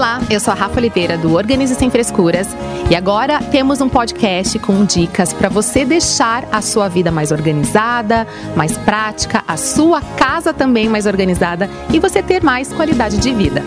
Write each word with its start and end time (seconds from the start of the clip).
Olá, 0.00 0.18
eu 0.30 0.40
sou 0.40 0.50
a 0.50 0.54
Rafa 0.54 0.78
Oliveira 0.78 1.18
do 1.18 1.34
Organize 1.34 1.74
Sem 1.74 1.90
Frescuras 1.90 2.48
e 2.90 2.96
agora 2.96 3.38
temos 3.50 3.82
um 3.82 3.88
podcast 3.90 4.58
com 4.58 4.82
dicas 4.82 5.30
para 5.30 5.50
você 5.50 5.84
deixar 5.84 6.48
a 6.50 6.62
sua 6.62 6.88
vida 6.88 7.10
mais 7.10 7.30
organizada, 7.30 8.26
mais 8.56 8.78
prática, 8.78 9.44
a 9.46 9.58
sua 9.58 10.00
casa 10.00 10.54
também 10.54 10.88
mais 10.88 11.04
organizada 11.04 11.68
e 11.92 11.98
você 11.98 12.22
ter 12.22 12.42
mais 12.42 12.72
qualidade 12.72 13.18
de 13.18 13.34
vida. 13.34 13.62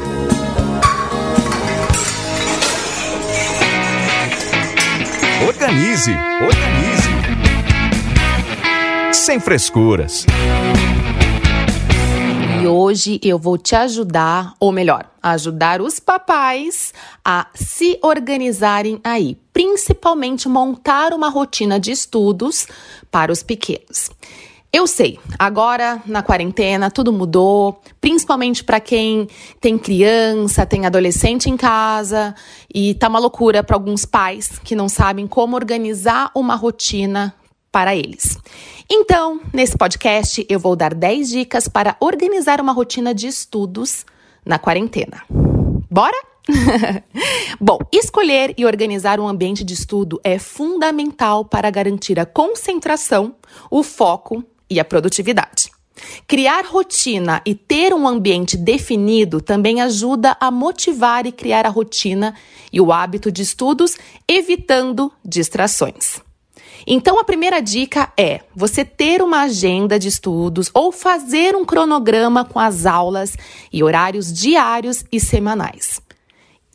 Organize, 5.45 6.17
organize. 6.41 7.09
Sem 9.13 9.39
frescuras. 9.39 10.25
E 12.63 12.67
hoje 12.67 13.19
eu 13.21 13.37
vou 13.37 13.57
te 13.57 13.75
ajudar, 13.75 14.53
ou 14.57 14.71
melhor, 14.71 15.11
ajudar 15.21 15.81
os 15.81 15.99
papais 15.99 16.93
a 17.23 17.47
se 17.53 17.99
organizarem 18.01 19.01
aí, 19.03 19.37
principalmente 19.51 20.47
montar 20.47 21.11
uma 21.11 21.27
rotina 21.27 21.77
de 21.77 21.91
estudos 21.91 22.65
para 23.11 23.33
os 23.33 23.43
pequenos. 23.43 24.09
Eu 24.71 24.87
sei, 24.87 25.19
agora 25.37 26.01
na 26.05 26.23
quarentena 26.23 26.89
tudo 26.89 27.11
mudou, 27.11 27.81
principalmente 27.99 28.63
para 28.63 28.79
quem 28.79 29.27
tem 29.59 29.77
criança, 29.77 30.65
tem 30.65 30.85
adolescente 30.85 31.49
em 31.49 31.57
casa 31.57 32.33
e 32.73 32.93
tá 32.93 33.09
uma 33.09 33.19
loucura 33.19 33.61
para 33.61 33.75
alguns 33.75 34.05
pais 34.05 34.57
que 34.63 34.73
não 34.73 34.87
sabem 34.87 35.27
como 35.27 35.57
organizar 35.57 36.31
uma 36.33 36.55
rotina 36.55 37.35
para 37.73 37.95
eles. 37.95 38.37
Então, 38.87 39.41
nesse 39.51 39.75
podcast, 39.75 40.45
eu 40.47 40.59
vou 40.59 40.75
dar 40.75 40.93
10 40.93 41.29
dicas 41.29 41.67
para 41.67 41.97
organizar 41.99 42.61
uma 42.61 42.71
rotina 42.71 43.15
de 43.15 43.25
estudos 43.25 44.05
na 44.45 44.59
quarentena. 44.59 45.23
Bora? 45.89 46.15
Bom, 47.59 47.79
escolher 47.91 48.53
e 48.57 48.65
organizar 48.65 49.19
um 49.19 49.27
ambiente 49.27 49.63
de 49.63 49.73
estudo 49.73 50.21
é 50.23 50.37
fundamental 50.37 51.45
para 51.45 51.71
garantir 51.71 52.19
a 52.19 52.27
concentração, 52.27 53.35
o 53.71 53.81
foco 53.81 54.43
e 54.69 54.79
a 54.79 54.85
produtividade. 54.85 55.71
Criar 56.27 56.65
rotina 56.65 57.41
e 57.43 57.55
ter 57.55 57.91
um 57.91 58.07
ambiente 58.07 58.55
definido 58.55 59.41
também 59.41 59.81
ajuda 59.81 60.37
a 60.39 60.51
motivar 60.51 61.25
e 61.25 61.31
criar 61.31 61.65
a 61.65 61.69
rotina 61.69 62.35
e 62.71 62.79
o 62.79 62.91
hábito 62.91 63.31
de 63.31 63.41
estudos, 63.41 63.97
evitando 64.27 65.11
distrações. 65.25 66.21
Então, 66.85 67.19
a 67.19 67.23
primeira 67.23 67.61
dica 67.61 68.11
é 68.17 68.41
você 68.55 68.83
ter 68.83 69.21
uma 69.21 69.41
agenda 69.41 69.97
de 69.97 70.07
estudos 70.07 70.69
ou 70.73 70.91
fazer 70.91 71.55
um 71.55 71.65
cronograma 71.65 72.43
com 72.43 72.59
as 72.59 72.85
aulas 72.85 73.35
e 73.71 73.83
horários 73.83 74.31
diários 74.31 75.05
e 75.11 75.19
semanais. 75.19 76.01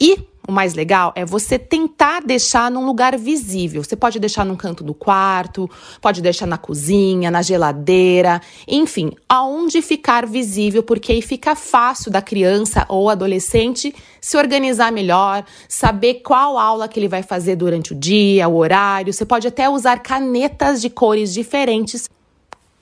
E 0.01 0.19
o 0.49 0.53
mais 0.53 0.73
legal 0.73 1.13
é 1.15 1.27
você 1.27 1.59
tentar 1.59 2.23
deixar 2.23 2.71
num 2.71 2.87
lugar 2.87 3.17
visível. 3.19 3.85
Você 3.85 3.95
pode 3.95 4.19
deixar 4.19 4.47
num 4.47 4.57
canto 4.57 4.83
do 4.83 4.95
quarto, 4.95 5.71
pode 6.01 6.23
deixar 6.23 6.47
na 6.47 6.57
cozinha, 6.57 7.31
na 7.31 7.43
geladeira, 7.43 8.41
enfim, 8.67 9.13
aonde 9.29 9.83
ficar 9.83 10.27
visível, 10.27 10.83
porque 10.83 11.13
aí 11.13 11.21
fica 11.21 11.55
fácil 11.55 12.11
da 12.11 12.23
criança 12.23 12.87
ou 12.89 13.11
adolescente 13.11 13.95
se 14.23 14.39
organizar 14.39 14.91
melhor, 14.91 15.45
saber 15.69 16.15
qual 16.15 16.57
aula 16.57 16.89
que 16.89 16.99
ele 16.99 17.09
vai 17.09 17.23
fazer 17.23 17.55
durante 17.55 17.93
o 17.93 17.95
dia, 17.95 18.49
o 18.49 18.57
horário. 18.57 19.13
Você 19.13 19.27
pode 19.27 19.47
até 19.47 19.69
usar 19.69 19.99
canetas 19.99 20.81
de 20.81 20.89
cores 20.89 21.35
diferentes 21.35 22.09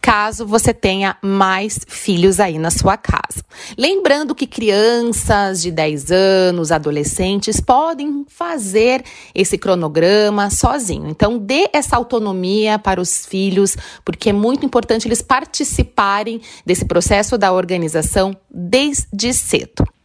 caso 0.06 0.46
você 0.46 0.72
tenha 0.72 1.16
mais 1.20 1.80
filhos 1.88 2.38
aí 2.38 2.60
na 2.60 2.70
sua 2.70 2.96
casa. 2.96 3.44
Lembrando 3.76 4.36
que 4.36 4.46
crianças 4.46 5.60
de 5.60 5.72
10 5.72 6.12
anos, 6.12 6.70
adolescentes, 6.70 7.58
podem 7.58 8.24
fazer 8.28 9.02
esse 9.34 9.58
cronograma 9.58 10.48
sozinho. 10.48 11.08
Então, 11.08 11.36
dê 11.36 11.68
essa 11.72 11.96
autonomia 11.96 12.78
para 12.78 13.00
os 13.00 13.26
filhos, 13.26 13.76
porque 14.04 14.30
é 14.30 14.32
muito 14.32 14.64
importante 14.64 15.08
eles 15.08 15.20
participarem 15.20 16.40
desse 16.64 16.84
processo 16.84 17.36
da 17.36 17.52
organização 17.52 18.36
desde 18.48 19.32
cedo. 19.32 19.95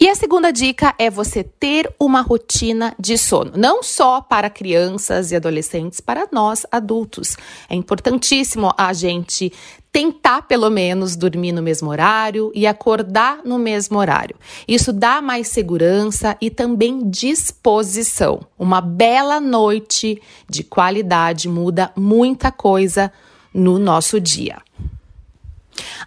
E 0.00 0.08
a 0.08 0.14
segunda 0.14 0.52
dica 0.52 0.94
é 0.98 1.08
você 1.08 1.42
ter 1.42 1.92
uma 1.98 2.20
rotina 2.20 2.94
de 2.98 3.16
sono, 3.16 3.52
não 3.56 3.82
só 3.82 4.20
para 4.20 4.50
crianças 4.50 5.30
e 5.30 5.36
adolescentes, 5.36 6.00
para 6.00 6.28
nós 6.32 6.66
adultos. 6.70 7.36
É 7.68 7.74
importantíssimo 7.74 8.72
a 8.76 8.92
gente 8.92 9.52
tentar 9.94 10.42
pelo 10.42 10.68
menos 10.68 11.14
dormir 11.14 11.52
no 11.52 11.62
mesmo 11.62 11.88
horário 11.88 12.50
e 12.52 12.66
acordar 12.66 13.42
no 13.44 13.58
mesmo 13.60 13.96
horário. 13.96 14.34
Isso 14.66 14.92
dá 14.92 15.22
mais 15.22 15.46
segurança 15.46 16.36
e 16.40 16.50
também 16.50 17.08
disposição. 17.08 18.40
Uma 18.58 18.80
bela 18.80 19.38
noite 19.38 20.20
de 20.50 20.64
qualidade 20.64 21.48
muda 21.48 21.92
muita 21.96 22.50
coisa 22.50 23.12
no 23.54 23.78
nosso 23.78 24.20
dia. 24.20 24.63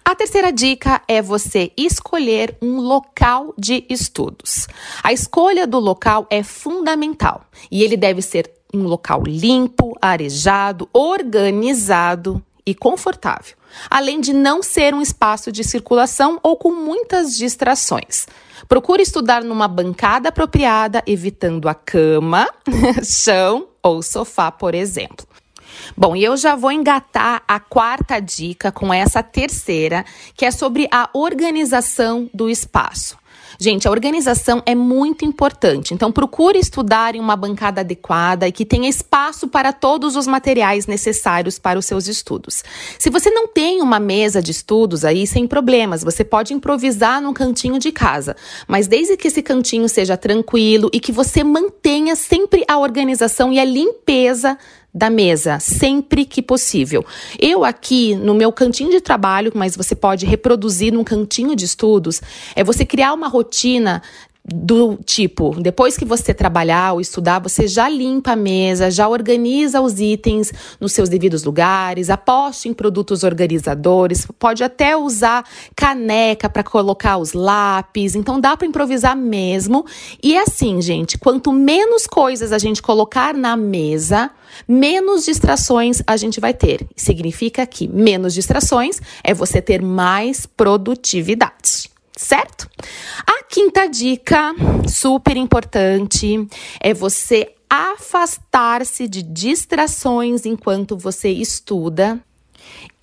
A 0.03 0.15
terceira 0.15 0.51
dica 0.51 1.01
é 1.07 1.21
você 1.21 1.71
escolher 1.77 2.57
um 2.61 2.79
local 2.79 3.53
de 3.57 3.85
estudos. 3.89 4.67
A 5.03 5.11
escolha 5.11 5.67
do 5.67 5.79
local 5.79 6.25
é 6.29 6.43
fundamental 6.43 7.45
e 7.71 7.83
ele 7.83 7.97
deve 7.97 8.21
ser 8.21 8.51
um 8.73 8.83
local 8.83 9.23
limpo, 9.23 9.97
arejado, 10.01 10.89
organizado 10.93 12.43
e 12.65 12.75
confortável, 12.75 13.55
além 13.89 14.19
de 14.19 14.33
não 14.33 14.61
ser 14.61 14.93
um 14.93 15.01
espaço 15.01 15.51
de 15.53 15.63
circulação 15.63 16.37
ou 16.43 16.57
com 16.57 16.71
muitas 16.71 17.37
distrações. 17.37 18.27
Procure 18.67 19.01
estudar 19.01 19.41
numa 19.41 19.69
bancada 19.69 20.29
apropriada, 20.29 21.01
evitando 21.07 21.69
a 21.69 21.73
cama, 21.73 22.49
chão 23.03 23.67
ou 23.81 24.03
sofá, 24.03 24.51
por 24.51 24.75
exemplo. 24.75 25.25
Bom, 25.95 26.15
e 26.15 26.23
eu 26.23 26.35
já 26.35 26.55
vou 26.55 26.71
engatar 26.71 27.43
a 27.47 27.59
quarta 27.59 28.19
dica 28.19 28.71
com 28.71 28.93
essa 28.93 29.21
terceira, 29.21 30.05
que 30.35 30.45
é 30.45 30.51
sobre 30.51 30.87
a 30.91 31.09
organização 31.13 32.29
do 32.33 32.49
espaço. 32.49 33.17
Gente, 33.59 33.87
a 33.87 33.91
organização 33.91 34.61
é 34.65 34.75
muito 34.75 35.25
importante, 35.25 35.91
então 35.91 36.11
procure 36.11 36.59
estudar 36.59 37.15
em 37.15 37.19
uma 37.19 37.35
bancada 37.35 37.81
adequada 37.81 38.47
e 38.47 38.51
que 38.51 38.65
tenha 38.65 38.87
espaço 38.87 39.47
para 39.47 39.73
todos 39.73 40.15
os 40.15 40.27
materiais 40.27 40.85
necessários 40.85 41.57
para 41.57 41.79
os 41.79 41.85
seus 41.85 42.07
estudos. 42.07 42.63
Se 42.99 43.09
você 43.09 43.31
não 43.31 43.47
tem 43.47 43.81
uma 43.81 43.99
mesa 43.99 44.43
de 44.43 44.51
estudos 44.51 45.03
aí, 45.03 45.25
sem 45.25 45.47
problemas, 45.47 46.03
você 46.03 46.23
pode 46.23 46.53
improvisar 46.53 47.19
num 47.19 47.33
cantinho 47.33 47.79
de 47.79 47.91
casa, 47.91 48.35
mas 48.67 48.85
desde 48.85 49.17
que 49.17 49.27
esse 49.27 49.41
cantinho 49.41 49.89
seja 49.89 50.15
tranquilo 50.15 50.89
e 50.93 50.99
que 50.99 51.11
você 51.11 51.43
mantenha 51.43 52.15
sempre 52.15 52.63
a 52.67 52.77
organização 52.77 53.51
e 53.51 53.59
a 53.59 53.65
limpeza 53.65 54.55
da 54.97 55.11
mesa, 55.11 55.59
sempre 55.59 56.25
que 56.25 56.41
possível. 56.41 57.05
Eu 57.39 57.63
aqui 57.63 58.15
no 58.15 58.33
meu 58.33 58.51
cantinho 58.51 58.89
de 58.89 58.99
trabalho, 58.99 59.51
mas 59.53 59.77
você 59.77 59.95
pode 59.95 60.25
reproduzir 60.25 60.91
num 60.91 61.03
cantinho 61.03 61.55
de 61.55 61.65
estudos, 61.65 62.19
é 62.55 62.63
você 62.63 62.83
criar 62.83 63.13
uma 63.13 63.27
rotina 63.27 64.01
do 64.49 64.97
tipo, 65.03 65.53
depois 65.59 65.97
que 65.97 66.05
você 66.05 66.33
trabalhar 66.33 66.93
ou 66.93 67.01
estudar, 67.01 67.39
você 67.39 67.67
já 67.67 67.89
limpa 67.89 68.31
a 68.31 68.35
mesa, 68.35 68.89
já 68.89 69.05
organiza 69.07 69.81
os 69.81 69.99
itens 69.99 70.53
nos 70.79 70.93
seus 70.93 71.09
devidos 71.09 71.43
lugares, 71.43 72.09
aposte 72.09 72.69
em 72.69 72.73
produtos 72.73 73.23
organizadores, 73.23 74.25
pode 74.39 74.63
até 74.63 74.95
usar 74.95 75.43
caneca 75.75 76.49
para 76.49 76.63
colocar 76.63 77.17
os 77.17 77.33
lápis, 77.33 78.15
então 78.15 78.39
dá 78.39 78.55
para 78.55 78.65
improvisar 78.65 79.17
mesmo. 79.17 79.85
E 80.23 80.37
assim, 80.37 80.81
gente, 80.81 81.17
quanto 81.17 81.51
menos 81.51 82.07
coisas 82.07 82.53
a 82.53 82.57
gente 82.57 82.81
colocar 82.81 83.33
na 83.33 83.57
mesa, 83.57 84.31
menos 84.65 85.25
distrações 85.25 86.01
a 86.07 86.15
gente 86.15 86.39
vai 86.39 86.53
ter. 86.53 86.87
Significa 86.95 87.65
que 87.65 87.85
menos 87.85 88.33
distrações 88.33 89.01
é 89.25 89.33
você 89.33 89.61
ter 89.61 89.81
mais 89.81 90.45
produtividade 90.45 91.97
certo? 92.17 92.67
Quinta 93.49 93.87
dica, 93.87 94.53
super 94.87 95.37
importante, 95.37 96.47
é 96.81 96.93
você 96.93 97.53
afastar-se 97.69 99.07
de 99.07 99.23
distrações 99.23 100.45
enquanto 100.45 100.97
você 100.97 101.29
estuda 101.29 102.21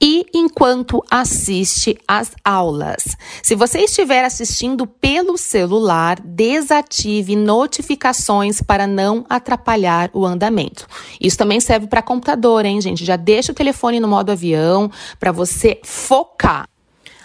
e 0.00 0.26
enquanto 0.34 1.02
assiste 1.10 1.98
às 2.06 2.32
aulas. 2.44 3.16
Se 3.42 3.54
você 3.54 3.80
estiver 3.80 4.22
assistindo 4.22 4.86
pelo 4.86 5.38
celular, 5.38 6.20
desative 6.20 7.36
notificações 7.36 8.60
para 8.60 8.86
não 8.86 9.24
atrapalhar 9.30 10.10
o 10.12 10.26
andamento. 10.26 10.86
Isso 11.18 11.38
também 11.38 11.58
serve 11.58 11.86
para 11.86 12.02
computador, 12.02 12.66
hein, 12.66 12.82
gente? 12.82 13.04
Já 13.04 13.16
deixa 13.16 13.52
o 13.52 13.54
telefone 13.54 13.98
no 13.98 14.08
modo 14.08 14.30
avião 14.30 14.90
para 15.18 15.32
você 15.32 15.80
focar. 15.82 16.68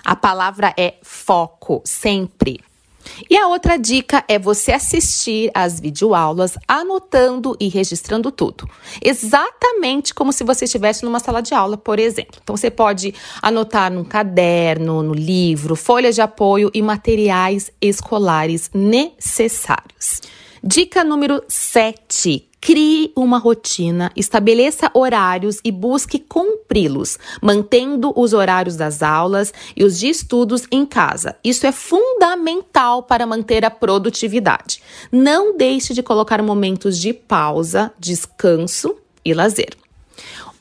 A 0.06 0.16
palavra 0.16 0.74
é 0.78 0.96
foco, 1.04 1.82
sempre. 1.84 2.69
E 3.30 3.38
a 3.38 3.48
outra 3.48 3.78
dica 3.78 4.24
é 4.28 4.38
você 4.38 4.72
assistir 4.72 5.52
às 5.54 5.80
videoaulas 5.80 6.58
anotando 6.68 7.56
e 7.60 7.68
registrando 7.68 8.32
tudo. 8.32 8.70
Exatamente 9.04 10.14
como 10.14 10.34
se 10.34 10.44
você 10.44 10.66
estivesse 10.66 11.04
numa 11.04 11.20
sala 11.20 11.42
de 11.42 11.54
aula, 11.54 11.78
por 11.78 12.00
exemplo. 12.00 12.40
Então 12.42 12.56
você 12.56 12.70
pode 12.70 13.14
anotar 13.42 13.92
num 13.92 14.04
caderno, 14.04 15.02
no 15.04 15.14
livro, 15.14 15.76
folhas 15.76 16.16
de 16.16 16.22
apoio 16.22 16.70
e 16.74 16.82
materiais 16.82 17.72
escolares 17.82 18.70
necessários. 18.74 20.22
Dica 20.64 21.04
número 21.04 21.42
7. 21.48 22.49
Crie 22.62 23.14
uma 23.16 23.38
rotina, 23.38 24.12
estabeleça 24.16 24.92
horários 24.94 25.60
e 25.64 25.72
busque 25.72 26.20
cumpri-los, 26.20 27.18
mantendo 27.42 28.12
os 28.16 28.34
horários 28.34 28.76
das 28.76 29.02
aulas 29.02 29.54
e 29.76 29.84
os 29.84 29.98
de 29.98 30.10
estudos 30.10 30.64
em 30.70 30.86
casa. 30.86 31.38
Isso 31.44 31.66
é 31.66 31.72
fundamental 31.72 33.04
para 33.04 33.26
manter 33.26 33.64
a 33.64 33.72
produtividade. 33.72 34.82
Não 35.10 35.56
deixe 35.56 35.94
de 35.94 36.04
colocar 36.04 36.42
momentos 36.44 36.98
de 37.00 37.14
pausa, 37.14 37.94
descanso 37.98 38.96
e 39.24 39.34
lazer. 39.34 39.78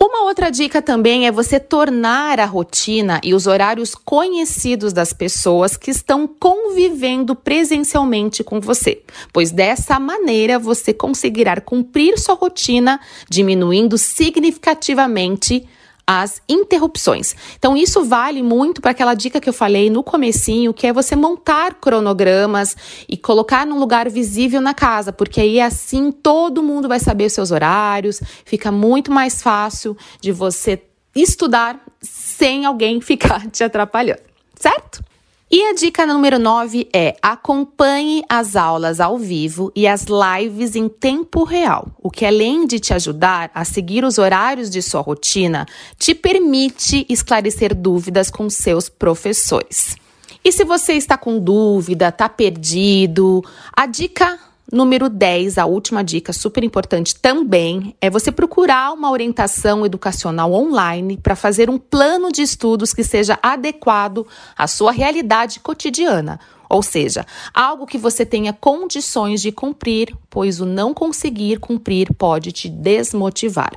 Uma 0.00 0.22
outra 0.22 0.48
dica 0.48 0.80
também 0.80 1.26
é 1.26 1.32
você 1.32 1.58
tornar 1.58 2.38
a 2.38 2.44
rotina 2.44 3.20
e 3.24 3.34
os 3.34 3.48
horários 3.48 3.96
conhecidos 3.96 4.92
das 4.92 5.12
pessoas 5.12 5.76
que 5.76 5.90
estão 5.90 6.28
convivendo 6.28 7.34
presencialmente 7.34 8.44
com 8.44 8.60
você, 8.60 9.02
pois 9.32 9.50
dessa 9.50 9.98
maneira 9.98 10.56
você 10.56 10.94
conseguirá 10.94 11.60
cumprir 11.60 12.16
sua 12.16 12.36
rotina, 12.36 13.00
diminuindo 13.28 13.98
significativamente 13.98 15.66
as 16.10 16.40
interrupções. 16.48 17.36
Então 17.58 17.76
isso 17.76 18.02
vale 18.02 18.42
muito 18.42 18.80
para 18.80 18.92
aquela 18.92 19.12
dica 19.12 19.38
que 19.38 19.48
eu 19.48 19.52
falei 19.52 19.90
no 19.90 20.02
comecinho, 20.02 20.72
que 20.72 20.86
é 20.86 20.92
você 20.92 21.14
montar 21.14 21.74
cronogramas 21.74 22.74
e 23.06 23.14
colocar 23.14 23.66
num 23.66 23.78
lugar 23.78 24.08
visível 24.08 24.62
na 24.62 24.72
casa, 24.72 25.12
porque 25.12 25.38
aí 25.38 25.60
assim 25.60 26.10
todo 26.10 26.62
mundo 26.62 26.88
vai 26.88 26.98
saber 26.98 27.26
os 27.26 27.34
seus 27.34 27.50
horários, 27.50 28.22
fica 28.46 28.72
muito 28.72 29.12
mais 29.12 29.42
fácil 29.42 29.94
de 30.18 30.32
você 30.32 30.82
estudar 31.14 31.78
sem 32.00 32.64
alguém 32.64 33.02
ficar 33.02 33.46
te 33.50 33.62
atrapalhando, 33.62 34.22
certo? 34.58 35.04
E 35.50 35.64
a 35.64 35.72
dica 35.72 36.04
número 36.04 36.38
9 36.38 36.90
é 36.92 37.16
acompanhe 37.22 38.22
as 38.28 38.54
aulas 38.54 39.00
ao 39.00 39.16
vivo 39.16 39.72
e 39.74 39.86
as 39.86 40.04
lives 40.04 40.76
em 40.76 40.90
tempo 40.90 41.42
real, 41.42 41.88
o 42.02 42.10
que 42.10 42.26
além 42.26 42.66
de 42.66 42.78
te 42.78 42.92
ajudar 42.92 43.50
a 43.54 43.64
seguir 43.64 44.04
os 44.04 44.18
horários 44.18 44.68
de 44.68 44.82
sua 44.82 45.00
rotina, 45.00 45.64
te 45.98 46.14
permite 46.14 47.06
esclarecer 47.08 47.74
dúvidas 47.74 48.30
com 48.30 48.50
seus 48.50 48.90
professores. 48.90 49.96
E 50.44 50.52
se 50.52 50.64
você 50.64 50.92
está 50.92 51.16
com 51.16 51.38
dúvida, 51.38 52.08
está 52.08 52.28
perdido, 52.28 53.42
a 53.74 53.86
dica 53.86 54.38
Número 54.70 55.08
10, 55.08 55.56
a 55.56 55.64
última 55.64 56.04
dica 56.04 56.30
super 56.30 56.62
importante 56.62 57.14
também 57.14 57.96
é 58.02 58.10
você 58.10 58.30
procurar 58.30 58.92
uma 58.92 59.10
orientação 59.10 59.86
educacional 59.86 60.52
online 60.52 61.16
para 61.16 61.34
fazer 61.34 61.70
um 61.70 61.78
plano 61.78 62.30
de 62.30 62.42
estudos 62.42 62.92
que 62.92 63.02
seja 63.02 63.38
adequado 63.42 64.26
à 64.54 64.66
sua 64.66 64.92
realidade 64.92 65.60
cotidiana. 65.60 66.38
Ou 66.68 66.82
seja, 66.82 67.24
algo 67.54 67.86
que 67.86 67.96
você 67.96 68.26
tenha 68.26 68.52
condições 68.52 69.40
de 69.40 69.50
cumprir, 69.50 70.14
pois 70.28 70.60
o 70.60 70.66
não 70.66 70.92
conseguir 70.92 71.58
cumprir 71.60 72.12
pode 72.12 72.52
te 72.52 72.68
desmotivar. 72.68 73.72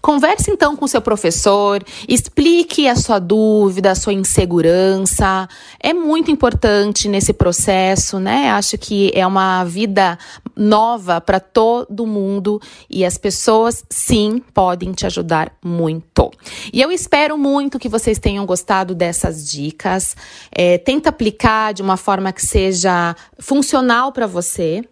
Converse 0.00 0.50
então 0.50 0.76
com 0.76 0.86
seu 0.86 1.00
professor, 1.00 1.82
explique 2.08 2.86
a 2.86 2.94
sua 2.94 3.18
dúvida, 3.18 3.90
a 3.90 3.94
sua 3.94 4.12
insegurança. 4.12 5.48
É 5.80 5.94
muito 5.94 6.30
importante 6.30 7.08
nesse 7.08 7.32
processo, 7.32 8.18
né? 8.18 8.50
Acho 8.50 8.76
que 8.76 9.10
é 9.14 9.26
uma 9.26 9.64
vida 9.64 10.18
nova 10.54 11.20
para 11.20 11.40
todo 11.40 12.06
mundo 12.06 12.60
e 12.88 13.04
as 13.04 13.16
pessoas 13.16 13.84
sim 13.88 14.42
podem 14.52 14.92
te 14.92 15.06
ajudar 15.06 15.52
muito. 15.64 16.30
E 16.72 16.80
eu 16.80 16.92
espero 16.92 17.38
muito 17.38 17.78
que 17.78 17.88
vocês 17.88 18.18
tenham 18.18 18.44
gostado 18.44 18.94
dessas 18.94 19.50
dicas. 19.50 20.16
É, 20.52 20.78
tenta 20.78 21.08
aplicar 21.08 21.72
de 21.72 21.82
uma 21.82 21.96
forma 21.96 22.32
que 22.32 22.44
seja 22.44 23.16
funcional 23.38 24.12
para 24.12 24.26
você. 24.26 24.84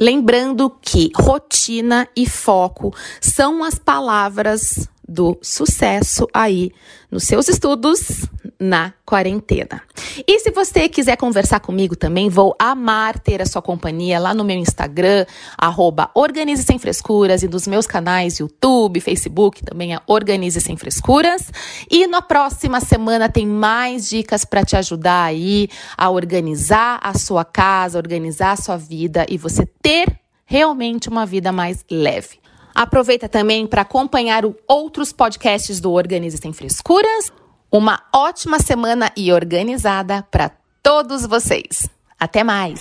Lembrando 0.00 0.70
que 0.80 1.12
rotina 1.14 2.08
e 2.16 2.26
foco 2.26 2.90
são 3.20 3.62
as 3.62 3.74
palavras 3.78 4.88
do 5.06 5.36
sucesso 5.42 6.26
aí 6.32 6.72
nos 7.10 7.24
seus 7.24 7.48
estudos 7.48 8.24
na 8.60 8.92
quarentena. 9.06 9.82
E 10.26 10.38
se 10.40 10.50
você 10.50 10.86
quiser 10.88 11.16
conversar 11.16 11.60
comigo 11.60 11.96
também, 11.96 12.28
vou 12.28 12.54
amar 12.58 13.18
ter 13.18 13.40
a 13.40 13.46
sua 13.46 13.62
companhia 13.62 14.18
lá 14.18 14.34
no 14.34 14.44
meu 14.44 14.56
Instagram, 14.56 15.24
arroba 15.56 16.10
Organize 16.14 16.62
Sem 16.62 16.78
Frescuras, 16.78 17.42
e 17.42 17.48
nos 17.48 17.66
meus 17.66 17.86
canais 17.86 18.38
YouTube, 18.38 19.00
Facebook, 19.00 19.64
também 19.64 19.94
é 19.94 20.00
Organize 20.06 20.60
Sem 20.60 20.76
Frescuras. 20.76 21.50
E 21.90 22.06
na 22.06 22.20
próxima 22.20 22.80
semana 22.80 23.30
tem 23.30 23.46
mais 23.46 24.08
dicas 24.10 24.44
para 24.44 24.64
te 24.64 24.76
ajudar 24.76 25.24
aí 25.24 25.68
a 25.96 26.10
organizar 26.10 27.00
a 27.02 27.16
sua 27.16 27.44
casa, 27.44 27.96
organizar 27.96 28.52
a 28.52 28.56
sua 28.56 28.76
vida 28.76 29.24
e 29.28 29.38
você 29.38 29.64
ter 29.80 30.20
realmente 30.44 31.08
uma 31.08 31.24
vida 31.24 31.50
mais 31.50 31.84
leve. 31.90 32.38
Aproveita 32.74 33.28
também 33.28 33.66
para 33.66 33.82
acompanhar 33.82 34.42
outros 34.68 35.12
podcasts 35.12 35.80
do 35.80 35.92
Organize 35.92 36.36
Sem 36.36 36.52
Frescuras. 36.52 37.32
Uma 37.72 38.02
ótima 38.12 38.58
semana 38.58 39.12
e 39.16 39.32
organizada 39.32 40.26
para 40.28 40.50
todos 40.82 41.24
vocês. 41.24 41.88
Até 42.18 42.42
mais! 42.42 42.80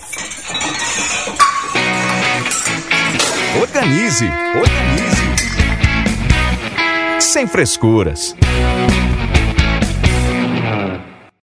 Organize, 3.62 4.25
organize. 4.56 5.30
Sem 7.19 7.45
frescuras. 7.45 8.36